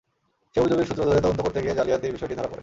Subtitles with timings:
[0.55, 2.59] সেই অভিযোগের সূত্র ধরে তদন্ত করতে গিয়ে জালিয়াতির বিষয়টি ধরা পড়ে।